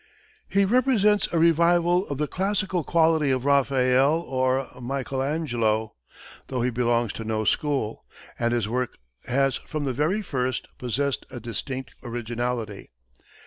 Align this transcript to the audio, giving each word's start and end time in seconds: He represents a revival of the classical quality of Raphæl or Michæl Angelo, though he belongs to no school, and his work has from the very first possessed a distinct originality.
He 0.49 0.65
represents 0.65 1.27
a 1.31 1.37
revival 1.37 2.07
of 2.07 2.17
the 2.17 2.27
classical 2.27 2.83
quality 2.83 3.29
of 3.29 3.43
Raphæl 3.43 4.23
or 4.23 4.65
Michæl 4.73 5.23
Angelo, 5.23 5.93
though 6.47 6.63
he 6.63 6.71
belongs 6.71 7.13
to 7.13 7.23
no 7.23 7.43
school, 7.43 8.03
and 8.39 8.51
his 8.51 8.67
work 8.67 8.97
has 9.27 9.57
from 9.57 9.85
the 9.85 9.93
very 9.93 10.23
first 10.23 10.67
possessed 10.79 11.23
a 11.29 11.39
distinct 11.39 11.93
originality. 12.01 12.87